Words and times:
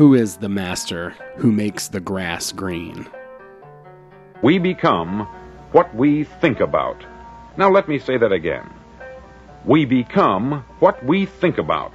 Who 0.00 0.14
is 0.14 0.38
the 0.38 0.48
master 0.48 1.10
who 1.36 1.52
makes 1.52 1.88
the 1.88 2.00
grass 2.00 2.52
green? 2.52 3.06
We 4.40 4.58
become 4.58 5.28
what 5.72 5.94
we 5.94 6.24
think 6.24 6.60
about. 6.60 7.04
Now 7.58 7.68
let 7.68 7.86
me 7.86 7.98
say 7.98 8.16
that 8.16 8.32
again. 8.32 8.66
We 9.66 9.84
become 9.84 10.64
what 10.78 11.04
we 11.04 11.26
think 11.26 11.58
about. 11.58 11.92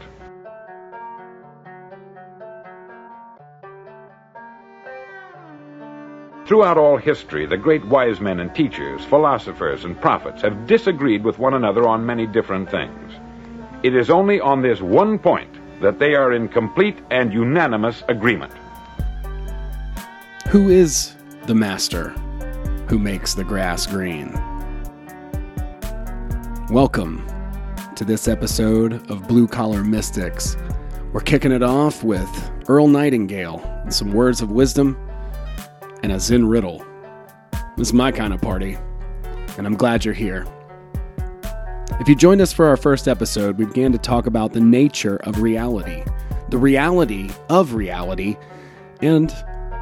Throughout 6.45 6.77
all 6.77 6.97
history, 6.97 7.47
the 7.47 7.57
great 7.57 7.83
wise 7.87 8.21
men 8.21 8.39
and 8.39 8.53
teachers, 8.53 9.03
philosophers 9.05 9.83
and 9.83 9.99
prophets 9.99 10.43
have 10.43 10.67
disagreed 10.67 11.23
with 11.23 11.39
one 11.39 11.55
another 11.55 11.87
on 11.87 12.05
many 12.05 12.27
different 12.27 12.69
things. 12.69 13.13
It 13.81 13.95
is 13.95 14.11
only 14.11 14.39
on 14.39 14.61
this 14.61 14.79
one 14.79 15.17
point 15.17 15.54
that 15.81 15.99
they 15.99 16.15
are 16.15 16.31
in 16.31 16.47
complete 16.47 16.97
and 17.11 17.33
unanimous 17.33 18.03
agreement. 18.07 18.51
Who 20.47 20.69
is 20.69 21.15
the 21.47 21.55
master 21.55 22.09
who 22.87 22.97
makes 22.97 23.33
the 23.33 23.43
grass 23.43 23.85
green? 23.85 24.31
Welcome 26.69 27.27
to 27.95 28.05
this 28.05 28.27
episode 28.27 29.09
of 29.11 29.27
Blue 29.27 29.47
Collar 29.47 29.83
Mystics. 29.83 30.55
We're 31.11 31.21
kicking 31.21 31.51
it 31.51 31.63
off 31.63 32.03
with 32.03 32.29
Earl 32.67 32.87
Nightingale 32.87 33.61
and 33.83 33.93
some 33.93 34.13
words 34.13 34.41
of 34.41 34.51
wisdom 34.51 34.97
and 36.03 36.11
a 36.11 36.19
Zen 36.19 36.47
riddle. 36.47 36.85
This 37.77 37.89
is 37.89 37.93
my 37.93 38.11
kind 38.11 38.33
of 38.33 38.41
party, 38.41 38.77
and 39.57 39.67
I'm 39.67 39.75
glad 39.75 40.05
you're 40.05 40.13
here. 40.13 40.45
If 41.99 42.09
you 42.09 42.15
joined 42.15 42.41
us 42.41 42.51
for 42.51 42.65
our 42.65 42.77
first 42.77 43.07
episode, 43.07 43.57
we 43.57 43.65
began 43.65 43.91
to 43.93 43.97
talk 43.97 44.27
about 44.27 44.53
the 44.53 44.59
nature 44.59 45.17
of 45.17 45.41
reality, 45.41 46.03
the 46.49 46.57
reality 46.57 47.29
of 47.49 47.73
reality, 47.73 48.35
and 49.01 49.31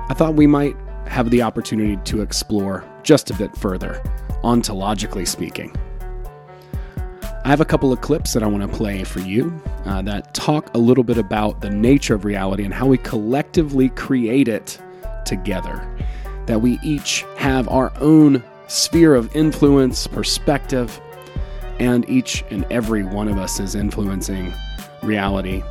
I 0.10 0.14
thought 0.14 0.36
we 0.36 0.46
might 0.46 0.76
have 1.08 1.32
the 1.32 1.42
opportunity 1.42 1.98
to 2.04 2.22
explore 2.22 2.84
just 3.04 3.32
a 3.32 3.34
bit 3.34 3.56
further, 3.56 4.02
ontologically 4.44 5.28
speaking. 5.28 5.76
I 7.46 7.50
have 7.50 7.62
a 7.62 7.66
couple 7.66 7.92
of 7.92 8.02
clips 8.02 8.34
that 8.34 8.44
I 8.44 8.48
want 8.48 8.70
to 8.70 8.78
play 8.78 9.04
for 9.04 9.20
you 9.20 9.62
uh, 9.86 10.02
that 10.04 10.34
talk 10.34 10.74
a 10.74 10.78
little 10.78 11.04
bit 11.04 11.18
about 11.18 11.62
the 11.62 11.70
nature 11.70 12.16
of 12.16 12.26
reality 12.26 12.64
and 12.64 12.74
how 12.74 12.88
we 12.88 12.98
collectively 13.00 13.90
create 13.90 14.48
it 14.48 14.80
together. 15.26 15.86
That 16.46 16.62
we 16.62 16.80
each 16.84 17.26
have 17.38 17.68
our 17.70 17.92
own 18.00 18.44
sphere 18.68 19.16
of 19.16 19.36
influence, 19.36 20.08
perspective, 20.08 21.02
and 21.80 22.08
each 22.10 22.44
and 22.50 22.66
every 22.72 23.04
one 23.04 23.28
of 23.28 23.38
us 23.38 23.60
is 23.60 23.76
influencing 23.76 24.54
reality 25.02 25.64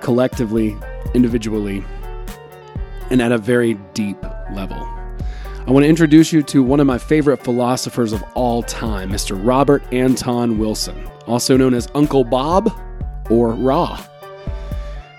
collectively, 0.00 0.76
individually, 1.14 1.82
and 3.10 3.22
at 3.22 3.32
a 3.32 3.38
very 3.38 3.74
deep 3.94 4.20
level. 4.52 4.76
I 5.64 5.70
want 5.70 5.84
to 5.84 5.88
introduce 5.88 6.32
you 6.32 6.42
to 6.42 6.62
one 6.62 6.80
of 6.80 6.86
my 6.86 6.98
favorite 6.98 7.42
philosophers 7.44 8.12
of 8.12 8.22
all 8.34 8.64
time, 8.64 9.10
Mr. 9.10 9.40
Robert 9.40 9.82
Anton 9.92 10.58
Wilson, 10.58 11.08
also 11.26 11.56
known 11.56 11.72
as 11.72 11.88
Uncle 11.94 12.24
Bob 12.24 12.72
or 13.30 13.52
Ra. 13.52 14.04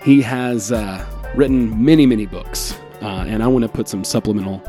He 0.04 0.22
has 0.22 0.74
uh, 0.74 1.06
written 1.34 1.84
many, 1.84 2.06
many 2.06 2.26
books, 2.26 2.78
uh, 3.02 3.24
and 3.26 3.42
I 3.42 3.48
want 3.48 3.64
to 3.64 3.70
put 3.70 3.88
some 3.88 4.04
supplemental 4.04 4.62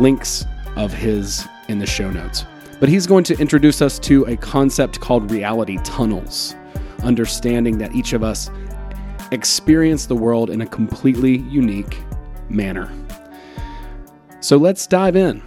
links 0.00 0.44
of 0.74 0.92
his 0.92 1.46
in 1.68 1.78
the 1.78 1.86
show 1.86 2.10
notes. 2.10 2.44
But 2.82 2.88
he's 2.88 3.06
going 3.06 3.22
to 3.24 3.38
introduce 3.38 3.80
us 3.80 4.00
to 4.00 4.24
a 4.24 4.36
concept 4.36 4.98
called 4.98 5.30
reality 5.30 5.78
tunnels, 5.84 6.56
understanding 7.04 7.78
that 7.78 7.94
each 7.94 8.12
of 8.12 8.24
us 8.24 8.50
experience 9.30 10.06
the 10.06 10.16
world 10.16 10.50
in 10.50 10.62
a 10.62 10.66
completely 10.66 11.38
unique 11.42 11.96
manner. 12.48 12.92
So 14.40 14.56
let's 14.56 14.88
dive 14.88 15.14
in. 15.14 15.44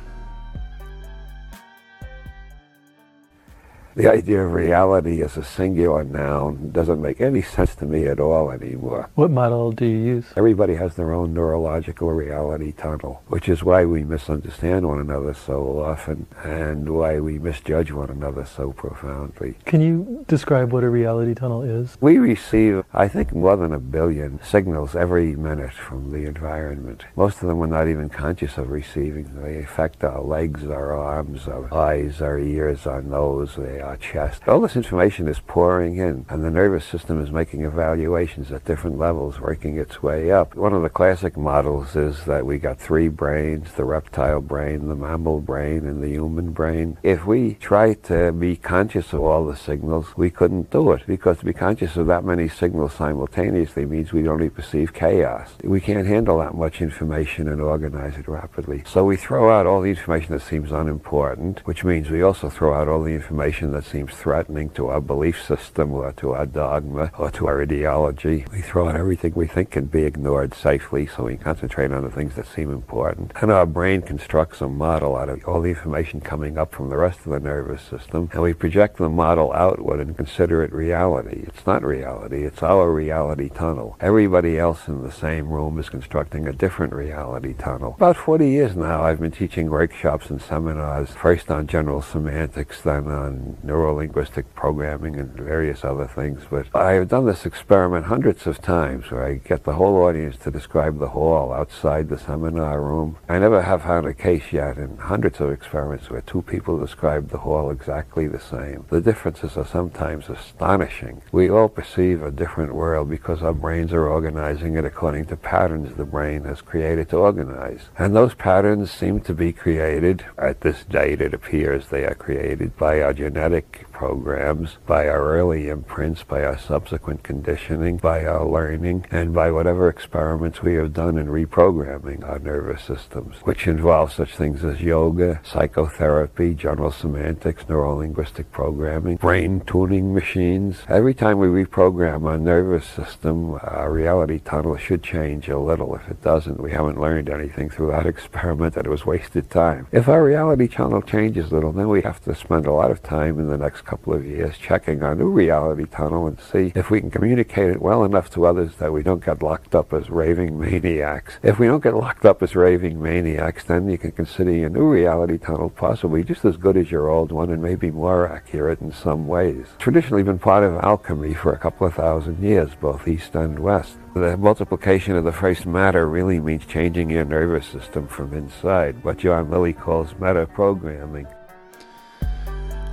The 3.96 4.12
idea 4.12 4.46
of 4.46 4.52
reality 4.52 5.24
as 5.24 5.38
a 5.38 5.44
singular 5.46 6.04
noun 6.04 6.72
doesn't 6.74 7.02
make 7.02 7.22
any 7.22 7.42
sense 7.42 7.76
to 7.76 7.86
me 7.86 8.08
at 8.08 8.20
all 8.20 8.52
anymore. 8.52 9.10
What 9.16 9.32
model 9.32 9.72
do 9.72 9.86
you 9.86 9.98
use? 9.98 10.26
Everybody 10.36 10.76
has 10.76 10.96
their 10.96 11.14
own 11.14 11.34
neurological 11.34 12.12
reality 12.12 12.74
tunnel, 12.74 13.24
which 13.28 13.48
is 13.48 13.64
why 13.64 13.86
we 13.86 14.04
misunderstand 14.04 14.86
one 14.86 15.00
another 15.00 15.34
so 15.34 15.80
often 15.80 16.28
and 16.44 16.90
why 16.90 17.22
we 17.22 17.40
misjudge 17.40 17.94
one 17.94 18.10
another 18.10 18.46
so 18.46 18.74
profoundly. 18.74 19.56
Can 19.64 19.80
you 19.80 20.26
describe 20.28 20.74
what 20.74 20.84
a 20.84 20.90
reality 20.90 21.34
tunnel 21.34 21.62
is? 21.62 21.98
We 22.02 22.18
receive, 22.18 22.84
I 22.94 23.08
think, 23.08 23.34
more 23.34 23.56
than 23.56 23.72
a 23.72 23.80
billion 23.80 24.44
signals 24.44 24.98
every 24.98 25.38
minute 25.38 25.72
from 25.74 26.12
the 26.12 26.26
environment. 26.26 27.06
Most 27.16 27.42
of 27.42 27.48
them 27.48 27.60
we're 27.60 27.68
not 27.68 27.88
even 27.88 28.10
conscious 28.10 28.58
of 28.58 28.72
receiving. 28.72 29.42
They 29.42 29.60
affect 29.60 30.04
our 30.04 30.22
legs, 30.22 30.66
our 30.66 30.92
arms, 30.92 31.48
our 31.48 31.74
eyes, 31.74 32.22
our 32.22 32.38
ears, 32.38 32.86
our 32.86 33.02
nose. 33.02 33.58
Our 33.86 33.98
chest. 33.98 34.48
All 34.48 34.60
this 34.60 34.76
information 34.76 35.28
is 35.28 35.40
pouring 35.40 35.98
in, 35.98 36.26
and 36.30 36.44
the 36.44 36.52
nervous 36.52 36.86
system 36.86 37.24
is 37.24 37.32
making 37.32 37.64
evaluations 37.64 38.52
at 38.52 38.66
different 38.66 38.98
levels, 38.98 39.40
working 39.40 39.78
its 39.78 40.02
way 40.02 40.32
up. 40.32 40.56
One 40.56 40.74
of 40.74 40.82
the 40.82 40.90
classic 40.90 41.38
models 41.38 41.96
is 41.96 42.26
that 42.26 42.46
we 42.46 42.58
got 42.58 42.80
three 42.80 43.08
brains, 43.08 43.72
the 43.74 43.86
reptile 43.86 44.42
brain, 44.42 44.88
the 44.88 44.96
mammal 44.96 45.40
brain, 45.40 45.86
and 45.86 46.04
the 46.04 46.10
human 46.10 46.52
brain. 46.52 46.98
If 47.04 47.26
we 47.26 47.54
try 47.56 47.94
to 47.94 48.32
be 48.32 48.56
conscious 48.56 49.14
of 49.14 49.22
all 49.22 49.46
the 49.46 49.56
signals, 49.56 50.18
we 50.18 50.30
couldn't 50.30 50.72
do 50.72 50.92
it, 50.92 51.06
because 51.06 51.40
to 51.40 51.46
be 51.46 51.54
conscious 51.54 51.96
of 51.96 52.08
that 52.08 52.26
many 52.26 52.50
signals 52.50 52.94
simultaneously 52.94 53.86
means 53.86 54.12
we 54.12 54.28
only 54.28 54.50
perceive 54.50 54.94
chaos. 54.94 55.52
We 55.64 55.80
can't 55.80 56.08
handle 56.08 56.40
that 56.40 56.56
much 56.56 56.82
information 56.82 57.48
and 57.48 57.62
organize 57.62 58.18
it 58.18 58.28
rapidly. 58.28 58.84
So 58.86 59.06
we 59.06 59.18
throw 59.18 59.52
out 59.52 59.68
all 59.68 59.82
the 59.82 59.90
information 59.92 60.34
that 60.34 60.42
seems 60.42 60.72
unimportant, 60.72 61.62
which 61.66 61.84
means 61.84 62.10
we 62.10 62.24
also 62.24 62.50
throw 62.50 62.74
out 62.74 62.88
all 62.88 63.04
the 63.04 63.14
information 63.14 63.72
that 63.76 63.84
seems 63.84 64.14
threatening 64.14 64.70
to 64.70 64.88
our 64.88 65.02
belief 65.02 65.44
system 65.46 65.92
or 65.94 66.14
to 66.14 66.32
our 66.32 66.46
dogma 66.46 67.12
or 67.18 67.30
to 67.30 67.46
our 67.46 67.62
ideology. 67.62 68.46
We 68.50 68.62
throw 68.62 68.88
out 68.88 68.96
everything 68.96 69.34
we 69.36 69.48
think 69.48 69.72
can 69.72 69.88
be 69.88 70.04
ignored 70.04 70.54
safely 70.54 71.06
so 71.08 71.26
we 71.26 71.36
concentrate 71.36 71.92
on 71.92 72.04
the 72.04 72.10
things 72.10 72.36
that 72.36 72.48
seem 72.48 72.72
important. 72.72 73.34
And 73.42 73.52
our 73.52 73.66
brain 73.66 74.02
constructs 74.02 74.62
a 74.62 74.70
model 74.70 75.18
out 75.18 75.28
of 75.28 75.44
all 75.46 75.60
the 75.60 75.72
information 75.72 76.22
coming 76.22 76.58
up 76.58 76.74
from 76.74 76.90
the 76.90 76.96
rest 76.96 77.20
of 77.26 77.34
the 77.34 77.40
nervous 77.42 77.82
system 77.82 78.30
and 78.32 78.42
we 78.42 78.54
project 78.54 78.96
the 78.96 79.10
model 79.10 79.52
outward 79.52 80.00
and 80.00 80.16
consider 80.16 80.64
it 80.64 80.72
reality. 80.72 81.44
It's 81.46 81.68
not 81.68 81.84
reality, 81.84 82.46
it's 82.46 82.64
our 82.64 82.90
reality 82.90 83.50
tunnel. 83.50 83.98
Everybody 84.00 84.58
else 84.58 84.88
in 84.88 85.04
the 85.04 85.12
same 85.12 85.50
room 85.50 85.78
is 85.80 85.90
constructing 85.90 86.48
a 86.48 86.54
different 86.54 86.94
reality 86.94 87.54
tunnel. 87.54 87.96
About 87.98 88.16
40 88.16 88.50
years 88.50 88.78
now 88.78 89.04
I've 89.04 89.20
been 89.20 89.32
teaching 89.32 89.70
workshops 89.70 90.30
and 90.30 90.42
seminars, 90.42 91.10
first 91.10 91.52
on 91.52 91.68
general 91.68 92.02
semantics, 92.02 92.82
then 92.82 93.08
on 93.08 93.58
neurolinguistic 93.66 94.46
programming 94.56 95.18
and 95.18 95.32
various 95.32 95.84
other 95.84 96.08
things. 96.08 96.44
But 96.50 96.68
I 96.74 96.94
have 96.94 97.10
done 97.10 97.26
this 97.26 97.46
experiment 97.46 98.06
hundreds 98.06 98.48
of 98.48 98.62
times 98.62 99.12
where 99.12 99.26
I 99.26 99.36
get 99.36 99.64
the 99.64 99.74
whole 99.74 99.98
audience 100.04 100.38
to 100.38 100.52
describe 100.52 101.00
the 101.00 101.10
hall 101.10 101.54
outside 101.54 102.10
the 102.10 102.20
seminar 102.20 102.82
room. 102.82 103.18
I 103.28 103.40
never 103.40 103.62
have 103.62 103.84
found 103.84 104.06
a 104.06 104.14
case 104.14 104.52
yet 104.52 104.78
in 104.78 104.98
hundreds 104.98 105.40
of 105.40 105.52
experiments 105.52 106.10
where 106.10 106.22
two 106.22 106.42
people 106.42 106.80
describe 106.80 107.30
the 107.30 107.40
hall 107.40 107.72
exactly 107.72 108.28
the 108.28 108.40
same. 108.40 108.86
The 108.90 109.02
differences 109.02 109.58
are 109.58 109.66
sometimes 109.66 110.30
astonishing. 110.30 111.22
We 111.32 111.50
all 111.50 111.70
perceive 111.70 112.22
a 112.22 112.32
different 112.32 112.76
world 112.76 113.10
because 113.10 113.42
our 113.42 113.54
brains 113.54 113.94
are 113.94 114.08
organizing 114.08 114.76
it 114.76 114.86
according 114.86 115.26
to 115.26 115.38
patterns 115.38 115.96
the 115.96 116.06
brain 116.06 116.44
has 116.44 116.62
created 116.62 117.10
to 117.10 117.18
organize. 117.18 117.82
And 117.98 118.16
those 118.16 118.34
patterns 118.34 118.92
seem 118.92 119.22
to 119.22 119.34
be 119.34 119.54
created, 119.54 120.26
at 120.38 120.62
this 120.62 120.84
date 120.84 121.22
it 121.22 121.34
appears 121.34 121.88
they 121.88 122.06
are 122.06 122.16
created 122.16 122.78
by 122.78 123.02
our 123.02 123.14
genetic 123.56 123.86
programs, 123.96 124.78
by 124.86 125.08
our 125.08 125.24
early 125.24 125.70
imprints, 125.70 126.22
by 126.22 126.44
our 126.44 126.58
subsequent 126.58 127.24
conditioning, 127.24 127.96
by 127.96 128.26
our 128.26 128.46
learning, 128.46 129.06
and 129.10 129.34
by 129.34 129.50
whatever 129.50 129.88
experiments 129.88 130.62
we 130.62 130.74
have 130.74 130.92
done 130.92 131.18
in 131.18 131.28
reprogramming 131.28 132.22
our 132.28 132.38
nervous 132.40 132.84
systems, 132.84 133.38
which 133.44 133.68
involve 133.68 134.12
such 134.12 134.36
things 134.36 134.66
as 134.66 134.82
yoga, 134.82 135.40
psychotherapy, 135.46 136.54
general 136.54 136.92
semantics, 136.92 137.64
neurolinguistic 137.64 138.52
programming, 138.52 139.16
brain 139.16 139.62
tuning 139.62 140.14
machines. 140.14 140.80
Every 140.90 141.14
time 141.14 141.40
we 141.40 141.48
reprogram 141.48 142.26
our 142.26 142.38
nervous 142.38 142.86
system, 142.86 143.54
our 143.62 143.90
reality 143.94 144.40
tunnel 144.40 144.76
should 144.76 145.04
change 145.04 145.48
a 145.48 145.58
little. 145.58 145.96
If 145.96 146.10
it 146.10 146.22
doesn't, 146.22 146.60
we 146.60 146.72
haven't 146.72 147.00
learned 147.00 147.30
anything 147.30 147.70
through 147.70 147.92
that 147.92 148.06
experiment 148.16 148.76
and 148.76 148.86
it 148.86 148.90
was 148.90 149.06
wasted 149.06 149.50
time. 149.50 149.88
If 149.94 150.10
our 150.10 150.22
reality 150.22 150.68
tunnel 150.68 151.02
changes 151.02 151.50
a 151.50 151.56
little, 151.56 151.72
then 151.72 151.88
we 151.88 152.02
have 152.02 152.22
to 152.24 152.36
spend 152.36 152.66
a 152.66 152.74
lot 152.74 152.92
of 152.92 153.02
time 153.02 153.40
in 153.40 153.48
the 153.48 153.58
next 153.58 153.85
couple 153.86 154.14
of 154.14 154.26
years 154.26 154.58
checking 154.58 155.04
our 155.04 155.16
new 155.16 155.30
reality 155.30 155.86
tunnel 155.86 156.28
and 156.28 156.40
see 156.40 156.72
if 156.76 156.90
we 156.90 157.00
can 157.00 157.12
communicate 157.12 157.70
it 157.70 157.82
well 157.82 158.04
enough 158.04 158.30
to 158.32 158.46
others 158.46 158.76
that 158.78 158.92
we 158.92 159.04
don't 159.04 159.24
get 159.24 159.44
locked 159.44 159.76
up 159.76 159.94
as 159.94 160.10
raving 160.10 160.60
maniacs. 160.60 161.38
If 161.44 161.60
we 161.60 161.68
don't 161.68 161.84
get 161.84 161.96
locked 161.96 162.26
up 162.26 162.42
as 162.42 162.56
raving 162.56 163.02
maniacs, 163.02 163.64
then 163.64 163.90
you 163.90 163.98
can 163.98 164.12
consider 164.12 164.52
your 164.52 164.70
new 164.70 164.90
reality 164.90 165.38
tunnel 165.38 165.70
possibly 165.70 166.24
just 166.24 166.46
as 166.46 166.58
good 166.58 166.78
as 166.78 166.92
your 166.92 167.10
old 167.10 167.32
one 167.32 167.52
and 167.52 167.62
maybe 167.62 167.92
more 167.92 168.28
accurate 168.28 168.82
in 168.82 168.92
some 168.92 169.28
ways. 169.28 169.68
Traditionally 169.78 170.24
been 170.24 170.40
part 170.40 170.64
of 170.64 170.84
alchemy 170.84 171.34
for 171.34 171.54
a 171.54 171.60
couple 171.60 171.88
of 171.88 171.94
thousand 171.94 172.44
years, 172.44 172.72
both 172.82 173.08
east 173.08 173.36
and 173.36 173.60
west. 173.60 173.98
The 174.16 174.38
multiplication 174.38 175.16
of 175.16 175.26
the 175.26 175.32
first 175.32 175.66
matter 175.66 176.08
really 176.08 176.40
means 176.40 176.66
changing 176.66 177.10
your 177.10 177.26
nervous 177.26 177.68
system 177.68 178.08
from 178.08 178.34
inside, 178.34 179.04
what 179.04 179.18
John 179.18 179.52
Lilly 179.52 179.74
calls 179.74 180.16
meta-programming. 180.20 181.28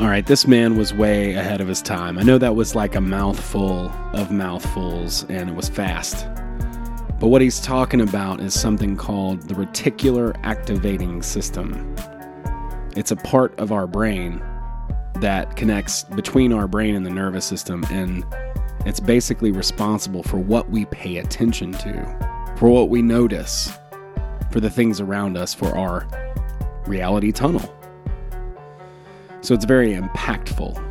All 0.03 0.09
right, 0.09 0.27
this 0.27 0.49
man 0.49 0.77
was 0.77 0.93
way 0.93 1.35
ahead 1.35 1.61
of 1.61 1.69
his 1.69 1.81
time. 1.81 2.19
I 2.19 2.25
know 2.25 2.37
that 2.37 2.57
was 2.57 2.75
like 2.75 2.97
a 2.97 3.01
mouthful 3.01 3.89
of 4.15 4.33
mouthfuls 4.33 5.25
and 5.29 5.49
it 5.49 5.55
was 5.55 5.69
fast. 5.69 6.27
But 7.21 7.29
what 7.29 7.41
he's 7.41 7.61
talking 7.61 8.01
about 8.01 8.41
is 8.41 8.53
something 8.53 8.97
called 8.97 9.43
the 9.43 9.55
reticular 9.55 10.37
activating 10.43 11.23
system. 11.23 11.95
It's 12.97 13.13
a 13.13 13.17
part 13.17 13.57
of 13.61 13.71
our 13.71 13.87
brain 13.87 14.43
that 15.21 15.55
connects 15.55 16.03
between 16.03 16.53
our 16.53 16.67
brain 16.67 16.97
and 16.97 17.07
the 17.07 17.11
nervous 17.11 17.45
system, 17.45 17.85
and 17.89 18.25
it's 18.85 18.99
basically 18.99 19.53
responsible 19.53 20.25
for 20.25 20.39
what 20.39 20.69
we 20.69 20.85
pay 20.87 21.19
attention 21.19 21.71
to, 21.75 22.55
for 22.57 22.69
what 22.69 22.89
we 22.89 23.03
notice, 23.03 23.71
for 24.51 24.59
the 24.59 24.69
things 24.69 25.01
around 25.01 25.37
us, 25.37 25.55
for 25.55 25.79
our 25.79 26.09
reality 26.89 27.31
tunnel. 27.31 27.73
So 29.43 29.55
it's 29.55 29.65
very 29.65 29.95
impactful. 29.95 30.89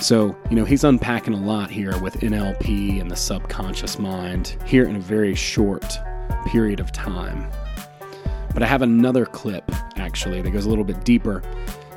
So, 0.00 0.34
you 0.48 0.56
know, 0.56 0.64
he's 0.64 0.84
unpacking 0.84 1.34
a 1.34 1.40
lot 1.40 1.70
here 1.70 1.98
with 2.00 2.14
NLP 2.20 3.00
and 3.00 3.10
the 3.10 3.16
subconscious 3.16 3.98
mind 3.98 4.56
here 4.64 4.88
in 4.88 4.96
a 4.96 5.00
very 5.00 5.34
short 5.34 5.98
period 6.46 6.80
of 6.80 6.92
time. 6.92 7.50
But 8.54 8.62
I 8.62 8.66
have 8.66 8.82
another 8.82 9.26
clip 9.26 9.64
actually 9.96 10.40
that 10.40 10.50
goes 10.50 10.64
a 10.66 10.68
little 10.68 10.84
bit 10.84 11.04
deeper, 11.04 11.42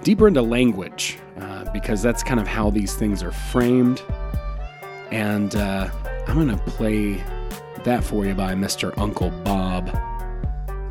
deeper 0.04 0.28
into 0.28 0.42
language, 0.42 1.20
uh, 1.40 1.72
because 1.72 2.02
that's 2.02 2.24
kind 2.24 2.40
of 2.40 2.48
how 2.48 2.70
these 2.70 2.96
things 2.96 3.24
are 3.24 3.32
framed. 3.32 4.02
And 5.12 5.56
uh, 5.56 5.90
I'm 6.28 6.36
going 6.36 6.50
to 6.50 6.64
play 6.66 7.24
that 7.84 8.04
for 8.04 8.26
you 8.26 8.34
by 8.34 8.54
Mr. 8.54 8.98
Uncle 8.98 9.30
Bob 9.44 9.90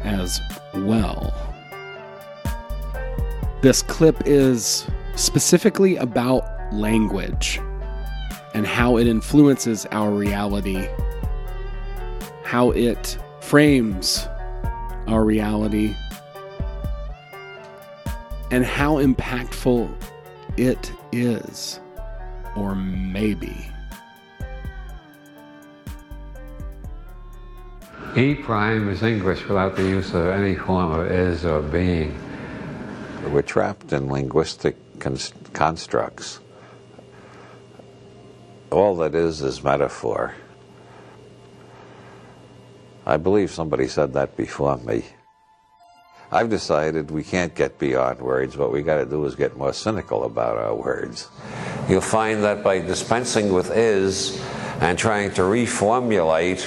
as 0.05 0.41
well. 0.75 1.52
This 3.63 3.81
clip 3.81 4.27
is 4.27 4.89
specifically 5.15 5.97
about 5.97 6.45
language 6.75 7.61
and 8.55 8.67
how 8.67 8.97
it 8.97 9.07
influences 9.07 9.87
our 9.93 10.11
reality, 10.11 10.89
how 12.43 12.73
it 12.73 13.17
frames 13.41 14.27
our 15.07 15.25
reality, 15.25 15.95
and 18.51 18.65
how 18.65 18.97
impactful 18.97 19.95
it 20.57 20.93
is, 21.13 21.79
or 22.57 22.75
maybe. 22.75 23.57
E 28.17 28.35
prime 28.35 28.89
is 28.89 29.05
English 29.05 29.47
without 29.47 29.77
the 29.77 29.85
use 29.85 30.13
of 30.15 30.27
any 30.27 30.57
form 30.57 30.91
of 30.91 31.07
is 31.13 31.45
or 31.45 31.63
being. 31.63 32.19
We're 33.31 33.43
trapped 33.43 33.93
in 33.93 34.09
linguistic 34.09 34.77
constructs. 35.53 36.41
All 38.71 38.97
that 38.97 39.15
is 39.15 39.43
is 39.43 39.63
metaphor. 39.63 40.35
I 43.07 43.17
believe 43.17 43.51
somebody 43.51 43.89
said 43.89 44.13
that 44.15 44.37
before 44.37 44.77
me. 44.79 45.05
I've 46.31 46.51
decided 46.51 47.11
we 47.11 47.23
can't 47.23 47.55
get 47.55 47.79
beyond 47.79 48.21
words. 48.21 48.57
What 48.57 48.73
we 48.73 48.83
got 48.83 48.97
to 48.97 49.07
do 49.07 49.25
is 49.27 49.35
get 49.35 49.57
more 49.57 49.73
cynical 49.73 50.25
about 50.25 50.57
our 50.57 50.75
words. 50.75 51.29
You'll 51.89 52.01
find 52.01 52.43
that 52.45 52.65
by 52.65 52.81
dispensing 52.81 53.53
with 53.53 53.71
is 53.71 54.43
and 54.81 54.99
trying 54.99 55.33
to 55.33 55.43
reformulate 55.43 56.67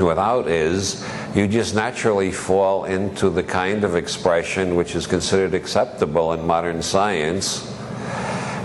without 0.00 0.48
is, 0.48 1.02
you 1.34 1.46
just 1.48 1.74
naturally 1.74 2.30
fall 2.32 2.84
into 2.84 3.30
the 3.30 3.42
kind 3.42 3.84
of 3.84 3.96
expression 3.96 4.74
which 4.74 4.94
is 4.94 5.06
considered 5.06 5.54
acceptable 5.54 6.32
in 6.32 6.46
modern 6.46 6.82
science. 6.82 7.72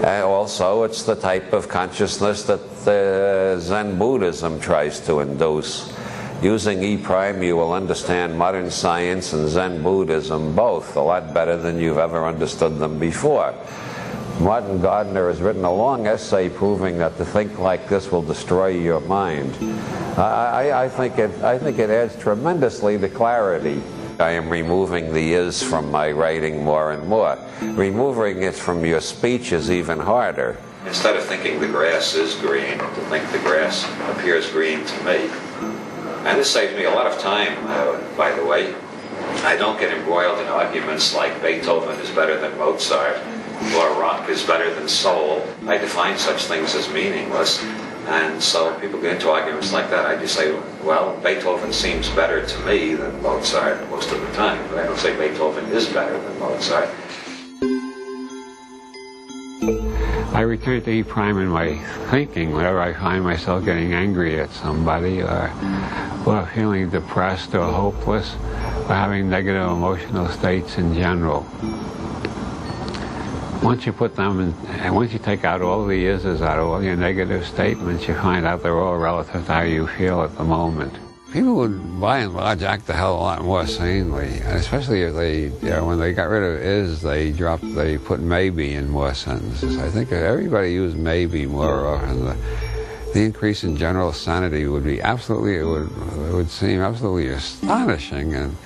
Uh, 0.04 0.28
also, 0.28 0.84
it's 0.84 1.04
the 1.04 1.16
type 1.16 1.54
of 1.54 1.68
consciousness 1.68 2.44
that 2.44 2.62
uh, 2.88 3.60
Zen 3.60 4.00
Buddhism 4.00 4.60
tries 4.60 5.00
to 5.02 5.20
induce. 5.20 5.94
Using 6.42 6.82
E 6.82 6.98
prime, 6.98 7.44
you 7.44 7.56
will 7.56 7.72
understand 7.72 8.36
modern 8.36 8.72
science 8.72 9.32
and 9.34 9.48
Zen 9.48 9.84
Buddhism 9.84 10.56
both 10.56 10.96
a 10.96 11.02
lot 11.02 11.36
better 11.36 11.56
than 11.56 11.80
you've 11.80 12.00
ever 12.00 12.26
understood 12.26 12.80
them 12.80 12.98
before. 12.98 13.54
Martin 14.42 14.82
Gardner 14.82 15.28
has 15.28 15.40
written 15.40 15.64
a 15.64 15.72
long 15.72 16.08
essay 16.08 16.50
proving 16.50 16.98
that 16.98 17.16
to 17.18 17.26
think 17.26 17.60
like 17.60 17.88
this 17.88 18.12
will 18.12 18.24
destroy 18.24 18.70
your 18.70 19.00
mind. 19.02 19.54
I, 20.18 20.86
I, 20.86 20.90
think 20.90 21.20
it, 21.20 21.30
I 21.44 21.60
think 21.60 21.78
it 21.78 21.92
adds 21.92 22.16
tremendously 22.16 22.98
to 22.98 23.08
clarity. 23.08 23.84
I 24.20 24.32
am 24.32 24.50
removing 24.50 25.14
the 25.14 25.34
is 25.34 25.62
from 25.62 25.92
my 25.92 26.12
writing 26.12 26.64
more 26.64 26.92
and 26.92 27.08
more. 27.08 27.38
Removing 27.62 28.42
it 28.42 28.56
from 28.56 28.84
your 28.84 29.00
speech 29.00 29.52
is 29.52 29.70
even 29.70 30.00
harder. 30.00 30.58
Instead 30.88 31.16
of 31.16 31.24
thinking 31.24 31.60
the 31.60 31.68
grass 31.68 32.16
is 32.16 32.34
green, 32.36 32.80
to 32.80 33.02
think 33.10 33.30
the 33.32 33.40
grass 33.40 33.86
appears 34.18 34.50
green 34.50 34.84
to 34.84 35.04
me. 35.04 35.30
And 36.26 36.40
this 36.40 36.50
saves 36.50 36.76
me 36.76 36.86
a 36.86 36.92
lot 36.92 37.06
of 37.06 37.20
time, 37.20 37.56
uh, 37.68 38.18
by 38.18 38.32
the 38.32 38.44
way. 38.44 38.74
I 39.44 39.56
don't 39.56 39.80
get 39.80 39.96
embroiled 39.96 40.40
in 40.40 40.48
arguments 40.48 41.16
like 41.16 41.40
Beethoven 41.44 42.00
is 42.00 42.10
better 42.10 42.40
than 42.40 42.58
Mozart 42.58 43.18
or 43.76 44.00
rock 44.00 44.30
is 44.30 44.44
better 44.44 44.74
than 44.74 44.88
soul. 44.88 45.46
I 45.68 45.78
define 45.78 46.18
such 46.18 46.46
things 46.46 46.76
as 46.76 46.92
meaningless. 46.94 47.64
And 48.08 48.42
so 48.42 48.78
people 48.80 49.00
get 49.00 49.14
into 49.14 49.30
arguments 49.30 49.72
like 49.72 49.90
that. 49.92 50.06
I 50.06 50.20
just 50.20 50.36
say, 50.36 50.52
well, 50.84 51.18
Beethoven 51.22 51.72
seems 51.72 52.10
better 52.10 52.46
to 52.46 52.66
me 52.66 52.96
than 52.96 53.22
Mozart 53.22 53.88
most 53.90 54.12
of 54.12 54.20
the 54.20 54.32
time, 54.34 54.68
but 54.70 54.80
I 54.80 54.84
don't 54.84 54.98
say 54.98 55.16
Beethoven 55.16 55.66
is 55.66 55.88
better 55.88 56.20
than 56.20 56.40
Mozart. 56.40 56.90
I 60.34 60.42
return 60.42 60.82
to 60.82 60.90
E 60.90 61.04
prime 61.04 61.38
in 61.38 61.48
my 61.48 61.78
thinking 62.10 62.54
whenever 62.54 62.80
I 62.80 62.94
find 62.94 63.24
myself 63.24 63.64
getting 63.64 63.94
angry 63.94 64.40
at 64.40 64.50
somebody 64.50 65.22
or, 65.22 65.52
feeling 66.56 66.90
depressed 66.90 67.54
or 67.54 67.72
hopeless 67.72 68.34
or 68.90 68.96
having 68.96 69.30
negative 69.30 69.68
emotional 69.68 70.28
states 70.28 70.78
in 70.78 70.94
general 70.94 71.46
once 73.62 73.86
you 73.86 73.94
put 73.94 74.16
them 74.16 74.40
in, 74.40 74.54
and 74.80 74.96
once 74.96 75.14
you 75.14 75.20
take 75.20 75.44
out 75.44 75.62
all 75.62 75.86
the 75.86 76.06
is's 76.06 76.42
out 76.42 76.58
of 76.58 76.68
all 76.68 76.84
your 76.84 76.96
negative 76.96 77.46
statements, 77.46 78.08
you 78.08 78.16
find 78.16 78.46
out 78.46 78.64
they're 78.64 78.80
all 78.80 78.98
relative 78.98 79.46
to 79.46 79.54
how 79.54 79.62
you 79.62 79.88
feel 79.88 80.22
at 80.24 80.36
the 80.38 80.44
moment. 80.44 80.94
People 81.32 81.56
would, 81.56 82.02
by 82.02 82.20
and 82.20 82.34
large, 82.34 82.62
act 82.62 82.88
the 82.88 82.94
hell 82.94 83.16
a 83.16 83.22
lot 83.22 83.42
more 83.44 83.66
sanely, 83.66 84.40
especially 84.40 85.04
if 85.04 85.14
they, 85.16 85.44
you 85.44 85.70
know, 85.70 85.86
when 85.86 85.98
they 85.98 86.12
got 86.12 86.28
rid 86.28 86.44
of 86.44 86.60
is, 86.60 87.02
they 87.02 87.32
dropped, 87.32 87.64
they 87.74 87.98
put 87.98 88.20
maybe 88.20 88.74
in 88.74 88.90
more 88.90 89.14
sentences. 89.14 89.78
I 89.78 89.90
think 89.90 90.12
everybody 90.12 90.74
used 90.74 90.98
maybe 90.98 91.46
more 91.46 91.88
often, 91.88 92.26
the, 92.26 92.38
the 93.14 93.22
increase 93.22 93.64
in 93.64 93.78
general 93.78 94.12
sanity 94.12 94.68
would 94.68 94.84
be 94.84 95.02
absolutely, 95.02 95.56
it 95.56 95.64
would, 95.64 95.90
it 96.30 96.34
would 96.34 96.50
seem 96.50 96.82
absolutely 96.82 97.28
astonishing 97.28 98.34
and 98.34 98.58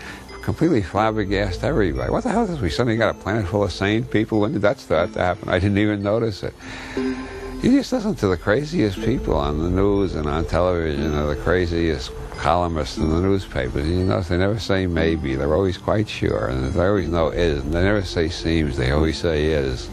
completely 0.46 0.84
flabbergasted 0.84 1.64
everybody. 1.64 2.12
What 2.12 2.24
the 2.24 2.30
hell 2.30 2.44
is 2.44 2.52
this? 2.52 2.62
We 2.62 2.70
suddenly 2.70 2.98
got 2.98 3.16
a 3.16 3.20
planet 3.20 3.48
full 3.48 3.64
of 3.64 3.72
sane 3.72 4.04
people. 4.04 4.40
When 4.40 4.54
did 4.54 4.62
that 4.62 4.80
start 4.80 5.12
to 5.14 5.20
happen? 5.20 5.50
I 5.50 5.58
didn't 5.58 5.80
even 5.80 6.04
notice 6.04 6.44
it. 6.44 6.54
You 6.96 7.72
just 7.72 7.92
listen 7.92 8.14
to 8.16 8.28
the 8.28 8.38
craziest 8.38 9.02
people 9.02 9.34
on 9.34 9.58
the 9.58 9.72
news 9.72 10.14
and 10.14 10.28
on 10.28 10.46
television, 10.46 11.16
or 11.16 11.34
the 11.34 11.42
craziest 11.42 12.12
columnists 12.38 12.98
in 12.98 13.10
the 13.10 13.22
newspapers. 13.22 13.88
You 13.88 14.04
notice 14.04 14.28
they 14.28 14.38
never 14.38 14.60
say 14.60 14.86
maybe. 14.86 15.34
They're 15.34 15.56
always 15.56 15.80
quite 15.80 16.08
sure, 16.08 16.46
and 16.48 16.72
they 16.72 16.86
always 16.86 17.10
know 17.10 17.30
is. 17.30 17.64
And 17.64 17.74
they 17.74 17.82
never 17.82 18.04
say 18.04 18.30
seems. 18.30 18.78
They 18.78 18.92
always 18.92 19.18
say 19.18 19.46
is. 19.46 19.90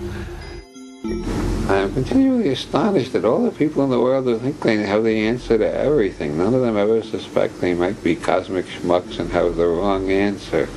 I 1.69 1.77
am 1.77 1.95
continually 1.95 2.49
astonished 2.49 3.15
at 3.15 3.25
all 3.25 3.45
the 3.45 3.53
people 3.53 3.85
in 3.85 3.91
the 3.91 4.01
world 4.01 4.25
who 4.25 4.37
think 4.39 4.61
they 4.61 4.79
have 4.79 5.05
the 5.05 5.27
answer 5.27 5.57
to 5.57 5.75
everything. 5.75 6.37
None 6.37 6.55
of 6.55 6.61
them 6.61 6.77
ever 6.77 7.03
suspect 7.03 7.61
they 7.61 7.73
might 7.73 8.03
be 8.03 8.17
cosmic 8.17 8.67
schmucks 8.67 9.21
and 9.21 9.31
have 9.31 9.55
the 9.55 9.69
wrong 9.69 10.11
answer. 10.11 10.69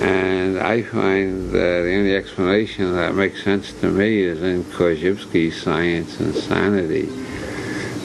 And 0.00 0.58
I 0.60 0.82
find 0.82 1.50
that 1.50 1.82
the 1.82 1.94
only 1.96 2.14
explanation 2.14 2.94
that 2.94 3.16
makes 3.16 3.42
sense 3.42 3.72
to 3.80 3.90
me 3.90 4.22
is 4.22 4.40
in 4.40 4.62
Korzybski's 4.64 5.60
Science 5.60 6.20
and 6.20 6.34
Sanity. 6.34 7.08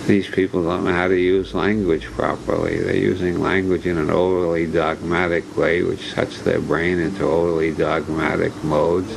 These 0.07 0.29
people 0.29 0.63
don't 0.63 0.83
know 0.83 0.93
how 0.93 1.09
to 1.09 1.17
use 1.17 1.53
language 1.53 2.05
properly. 2.05 2.79
They're 2.79 2.95
using 2.95 3.39
language 3.39 3.85
in 3.85 3.99
an 3.99 4.09
overly 4.09 4.65
dogmatic 4.65 5.55
way, 5.55 5.83
which 5.83 6.11
sets 6.11 6.41
their 6.41 6.59
brain 6.59 6.97
into 6.97 7.23
overly 7.23 7.71
dogmatic 7.71 8.51
modes 8.63 9.13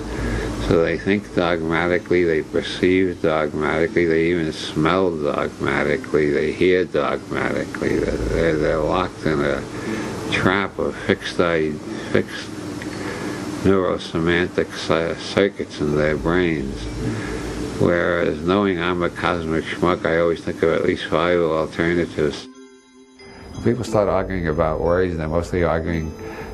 So 0.68 0.82
they 0.82 0.98
think 0.98 1.34
dogmatically, 1.34 2.24
they 2.24 2.42
perceive 2.42 3.20
dogmatically, 3.20 4.06
they 4.06 4.24
even 4.30 4.50
smell 4.52 5.14
dogmatically, 5.14 6.30
they 6.30 6.52
hear 6.52 6.86
dogmatically. 6.86 7.98
They're, 7.98 8.56
they're 8.56 8.78
locked 8.78 9.26
in 9.26 9.40
a 9.40 9.62
trap 10.32 10.78
of 10.78 10.96
fixed, 10.96 11.36
fixed 11.36 12.50
neurosemantic 13.64 14.72
circuits 15.18 15.80
in 15.80 15.96
their 15.96 16.16
brains. 16.16 16.82
Whereas 17.80 18.40
knowing 18.40 18.80
I'm 18.80 19.02
a 19.02 19.10
cosmic 19.10 19.64
schmuck, 19.64 20.06
I 20.06 20.18
always 20.18 20.42
think 20.42 20.62
of 20.62 20.70
at 20.70 20.84
least 20.84 21.04
five 21.06 21.40
alternatives. 21.40 22.48
People 23.64 23.84
start 23.84 24.08
arguing 24.08 24.48
about 24.48 24.80
words, 24.80 25.16
they're 25.16 25.28
mostly 25.28 25.62
arguing 25.62 26.12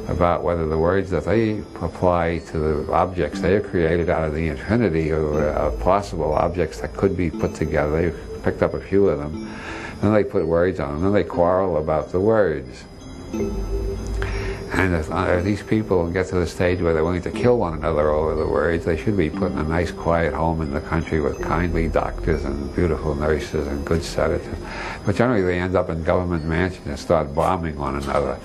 about 0.09 0.42
whether 0.42 0.66
the 0.66 0.78
words 0.78 1.11
that 1.11 1.25
they 1.25 1.59
apply 1.80 2.38
to 2.38 2.59
the 2.59 2.92
objects 2.92 3.40
they 3.40 3.61
created 3.61 4.09
out 4.09 4.25
of 4.25 4.35
the 4.35 4.49
infinity 4.49 5.11
of 5.11 5.37
uh, 5.37 5.71
possible 5.83 6.33
objects 6.33 6.80
that 6.80 6.95
could 6.95 7.16
be 7.16 7.30
put 7.30 7.54
together. 7.54 8.11
They 8.11 8.40
picked 8.42 8.62
up 8.62 8.75
a 8.75 8.80
few 8.80 9.09
of 9.09 9.19
them, 9.19 9.49
and 10.02 10.14
they 10.14 10.25
put 10.25 10.47
words 10.47 10.80
on 10.80 10.95
them, 10.95 11.07
and 11.07 11.14
they 11.14 11.25
quarrel 11.25 11.76
about 11.76 12.11
the 12.11 12.21
words. 12.21 12.85
And 14.80 14.94
if, 14.94 15.10
uh, 15.10 15.42
these 15.42 15.62
people 15.62 16.08
get 16.08 16.28
to 16.28 16.37
the 16.37 16.46
stage 16.46 16.80
where 16.80 16.94
they're 16.94 17.04
willing 17.04 17.20
to 17.22 17.30
kill 17.30 17.58
one 17.58 17.75
another 17.75 18.08
over 18.08 18.34
the 18.34 18.49
words, 18.49 18.87
they 18.87 18.96
should 18.96 19.14
be 19.14 19.28
put 19.28 19.52
in 19.52 19.58
a 19.58 19.62
nice, 19.62 19.90
quiet 19.90 20.32
home 20.32 20.62
in 20.62 20.72
the 20.72 20.80
country 20.80 21.20
with 21.20 21.38
kindly 21.38 21.87
doctors 21.87 22.46
and 22.46 22.75
beautiful 22.75 23.14
nurses 23.14 23.66
and 23.66 23.84
good 23.84 24.02
sedatives. 24.02 24.58
But 25.04 25.16
generally, 25.16 25.42
they 25.42 25.60
end 25.60 25.76
up 25.76 25.90
in 25.90 26.02
government 26.02 26.46
mansions 26.46 26.87
and 26.87 26.99
start 26.99 27.34
bombing 27.34 27.76
one 27.76 27.96
another. 27.96 28.38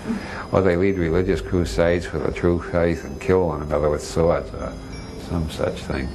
Or 0.51 0.62
they 0.62 0.75
lead 0.75 0.98
religious 0.98 1.39
crusades 1.39 2.06
for 2.06 2.20
the 2.20 2.34
true 2.34 2.62
faith 2.62 3.06
and 3.06 3.22
kill 3.22 3.48
one 3.48 3.62
another 3.62 3.89
with 3.89 4.04
swords 4.04 4.54
or 4.56 4.74
some 5.30 5.50
such 5.50 5.80
thing. 5.84 6.10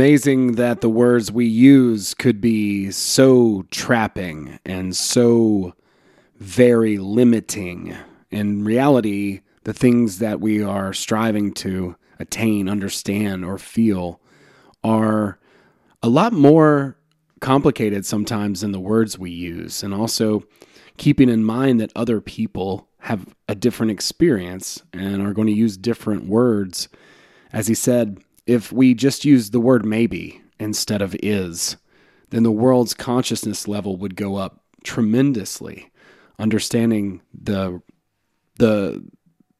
Amazing 0.00 0.52
that 0.52 0.80
the 0.80 0.88
words 0.88 1.30
we 1.30 1.44
use 1.44 2.14
could 2.14 2.40
be 2.40 2.90
so 2.90 3.66
trapping 3.70 4.58
and 4.64 4.96
so 4.96 5.74
very 6.38 6.96
limiting. 6.96 7.94
In 8.30 8.64
reality, 8.64 9.42
the 9.64 9.74
things 9.74 10.18
that 10.18 10.40
we 10.40 10.62
are 10.62 10.94
striving 10.94 11.52
to 11.52 11.96
attain, 12.18 12.66
understand, 12.66 13.44
or 13.44 13.58
feel 13.58 14.22
are 14.82 15.38
a 16.02 16.08
lot 16.08 16.32
more 16.32 16.96
complicated 17.40 18.06
sometimes 18.06 18.62
than 18.62 18.72
the 18.72 18.80
words 18.80 19.18
we 19.18 19.30
use. 19.30 19.82
And 19.82 19.92
also 19.92 20.44
keeping 20.96 21.28
in 21.28 21.44
mind 21.44 21.78
that 21.78 21.92
other 21.94 22.22
people 22.22 22.88
have 23.00 23.34
a 23.48 23.54
different 23.54 23.92
experience 23.92 24.82
and 24.94 25.20
are 25.20 25.34
going 25.34 25.48
to 25.48 25.52
use 25.52 25.76
different 25.76 26.24
words. 26.24 26.88
As 27.52 27.66
he 27.66 27.74
said, 27.74 28.18
if 28.50 28.72
we 28.72 28.94
just 28.94 29.24
use 29.24 29.50
the 29.50 29.60
word 29.60 29.84
maybe 29.84 30.42
instead 30.58 31.00
of 31.00 31.14
is, 31.22 31.76
then 32.30 32.42
the 32.42 32.50
world's 32.50 32.94
consciousness 32.94 33.68
level 33.68 33.96
would 33.96 34.16
go 34.16 34.34
up 34.34 34.64
tremendously, 34.82 35.88
understanding 36.36 37.22
the 37.32 37.80
the 38.56 39.08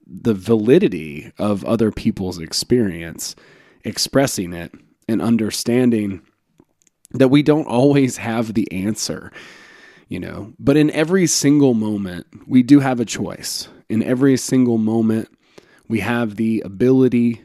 the 0.05 0.35
validity 0.35 1.31
of 1.39 1.65
other 1.65 1.93
people's 1.93 2.41
experience, 2.41 3.37
expressing 3.85 4.53
it 4.53 4.73
and 5.09 5.23
understanding 5.23 6.21
that 7.13 7.29
we 7.29 7.45
don't 7.45 7.69
always 7.69 8.17
have 8.17 8.55
the 8.55 8.71
answer, 8.73 9.31
you 10.09 10.19
know. 10.19 10.53
But 10.59 10.77
in 10.77 10.91
every 10.91 11.29
single 11.29 11.75
moment, 11.75 12.27
we 12.45 12.65
do 12.65 12.81
have 12.81 12.99
a 12.99 13.05
choice. 13.05 13.69
In 13.89 14.03
every 14.03 14.37
single 14.37 14.79
moment, 14.79 15.29
we 15.87 16.01
have 16.01 16.35
the 16.35 16.61
ability 16.65 17.41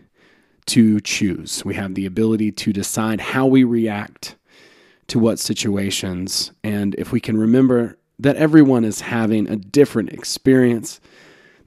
to 0.68 1.00
choose. 1.02 1.64
We 1.64 1.76
have 1.76 1.96
the 1.96 2.06
ability 2.06 2.52
to 2.54 2.74
decide 2.74 3.22
how 3.22 3.46
we 3.46 3.64
react 3.64 4.36
to 5.08 5.20
what 5.20 5.40
situations. 5.40 6.52
And 6.64 6.96
if 6.96 7.12
we 7.12 7.20
can 7.20 7.38
remember 7.38 7.98
that 8.20 8.38
everyone 8.38 8.86
is 8.86 9.02
having 9.02 9.48
a 9.48 9.56
different 9.56 10.10
experience, 10.10 11.00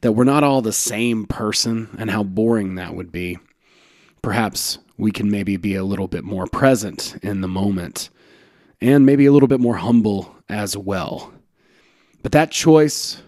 that 0.01 0.13
we're 0.13 0.25
not 0.25 0.45
all 0.45 0.63
the 0.63 0.73
same 0.73 1.27
person, 1.27 1.89
and 1.99 2.11
how 2.11 2.23
boring 2.23 2.77
that 2.77 2.95
would 2.95 3.13
be, 3.13 3.39
perhaps 4.23 4.79
we 4.97 5.13
can 5.13 5.31
maybe 5.31 5.57
be 5.57 5.75
a 5.75 5.85
little 5.85 6.09
bit 6.09 6.25
more 6.25 6.47
present 6.47 7.17
in 7.23 7.41
the 7.41 7.49
moment 7.49 8.11
and 8.81 9.07
maybe 9.07 9.27
a 9.27 9.33
little 9.33 9.49
bit 9.49 9.61
more 9.61 9.77
humble 9.77 10.35
as 10.49 10.77
well. 10.77 11.33
But 12.23 12.33
that 12.33 12.51
choice, 12.51 13.23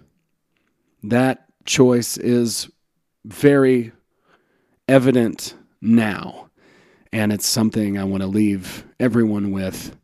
that 1.03 1.47
choice 1.65 2.17
is 2.17 2.69
very 3.25 3.93
evident 4.89 5.55
now. 5.81 6.51
And 7.13 7.33
it's 7.33 7.47
something 7.47 7.99
I 7.99 8.05
want 8.05 8.23
to 8.23 8.27
leave 8.27 8.85
everyone 9.01 9.51
with 9.51 9.97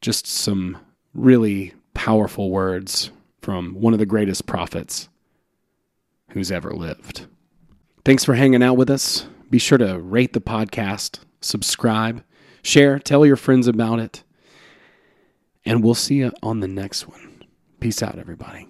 just 0.00 0.26
some 0.26 0.78
really 1.12 1.74
powerful 1.94 2.50
words 2.50 3.10
from 3.42 3.74
one 3.74 3.92
of 3.92 3.98
the 3.98 4.06
greatest 4.06 4.46
prophets 4.46 5.08
who's 6.30 6.50
ever 6.50 6.72
lived. 6.72 7.26
Thanks 8.04 8.24
for 8.24 8.34
hanging 8.34 8.62
out 8.62 8.76
with 8.76 8.88
us. 8.88 9.26
Be 9.50 9.58
sure 9.58 9.78
to 9.78 9.98
rate 9.98 10.32
the 10.32 10.40
podcast, 10.40 11.18
subscribe, 11.40 12.24
share, 12.62 12.98
tell 12.98 13.26
your 13.26 13.36
friends 13.36 13.66
about 13.66 13.98
it. 13.98 14.22
And 15.64 15.84
we'll 15.84 15.94
see 15.94 16.16
you 16.16 16.32
on 16.42 16.60
the 16.60 16.68
next 16.68 17.06
one. 17.06 17.44
Peace 17.80 18.02
out, 18.02 18.18
everybody. 18.18 18.69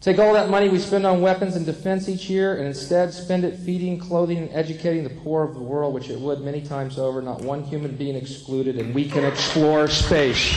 Take 0.00 0.18
all 0.18 0.34
that 0.34 0.50
money 0.50 0.68
we 0.68 0.78
spend 0.78 1.06
on 1.06 1.20
weapons 1.20 1.56
and 1.56 1.66
defense 1.66 2.08
each 2.08 2.28
year 2.28 2.56
and 2.56 2.66
instead 2.66 3.12
spend 3.12 3.44
it 3.44 3.56
feeding, 3.56 3.98
clothing, 3.98 4.38
and 4.38 4.50
educating 4.52 5.02
the 5.02 5.10
poor 5.10 5.42
of 5.42 5.54
the 5.54 5.60
world, 5.60 5.94
which 5.94 6.10
it 6.10 6.20
would 6.20 6.40
many 6.40 6.60
times 6.60 6.98
over, 6.98 7.22
not 7.22 7.40
one 7.40 7.64
human 7.64 7.96
being 7.96 8.14
excluded, 8.14 8.76
and 8.76 8.94
we 8.94 9.08
can 9.08 9.24
explore 9.24 9.88
space 9.88 10.54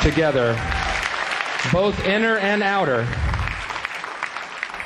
together, 0.00 0.54
both 1.72 2.02
inner 2.04 2.38
and 2.38 2.62
outer, 2.62 3.06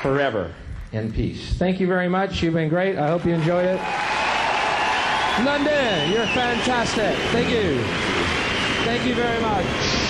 forever 0.02 0.52
in 0.92 1.12
peace. 1.12 1.54
Thank 1.54 1.80
you 1.80 1.86
very 1.86 2.08
much. 2.08 2.42
You've 2.42 2.54
been 2.54 2.68
great. 2.68 2.96
I 2.96 3.08
hope 3.08 3.24
you 3.24 3.32
enjoyed 3.32 3.66
it. 3.66 3.80
London, 5.44 6.12
you're 6.12 6.26
fantastic. 6.28 7.16
Thank 7.30 7.50
you. 7.50 7.82
Thank 8.84 9.06
you 9.06 9.14
very 9.14 9.40
much. 9.40 10.05